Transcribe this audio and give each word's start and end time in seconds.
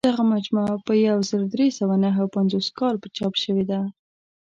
دغه 0.09 0.23
مجموعه 0.33 0.75
په 0.85 0.93
یو 1.07 1.17
زر 1.29 1.41
درې 1.53 1.67
سوه 1.79 1.95
نهه 2.03 2.23
پنځوس 2.35 2.67
کال 2.79 2.95
چاپ 3.17 3.33
شوې 3.43 3.65
ده. 3.71 3.81